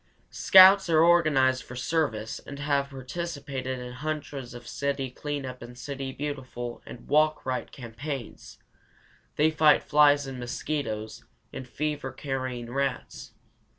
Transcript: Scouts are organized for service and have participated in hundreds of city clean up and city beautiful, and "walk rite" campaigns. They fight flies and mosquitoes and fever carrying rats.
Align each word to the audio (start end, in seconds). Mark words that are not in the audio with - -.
Scouts 0.31 0.89
are 0.89 1.03
organized 1.03 1.61
for 1.61 1.75
service 1.75 2.39
and 2.39 2.57
have 2.57 2.89
participated 2.89 3.77
in 3.77 3.93
hundreds 3.93 4.55
of 4.55 4.67
city 4.67 5.11
clean 5.11 5.45
up 5.45 5.61
and 5.61 5.77
city 5.77 6.11
beautiful, 6.11 6.81
and 6.87 7.07
"walk 7.07 7.45
rite" 7.45 7.71
campaigns. 7.71 8.57
They 9.35 9.51
fight 9.51 9.83
flies 9.83 10.25
and 10.25 10.39
mosquitoes 10.39 11.23
and 11.53 11.67
fever 11.67 12.11
carrying 12.11 12.71
rats. 12.73 13.35